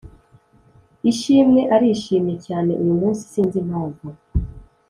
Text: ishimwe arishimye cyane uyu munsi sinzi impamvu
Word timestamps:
ishimwe 1.11 1.61
arishimye 1.75 2.35
cyane 2.45 2.71
uyu 2.81 2.93
munsi 2.99 3.21
sinzi 3.31 3.57
impamvu 3.63 4.05